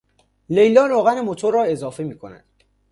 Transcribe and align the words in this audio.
لیلا 0.49 0.85
روغن 0.85 1.21
موتور 1.21 1.53
را 1.53 1.63
اضافه 1.63 2.03
میکند. 2.03 2.45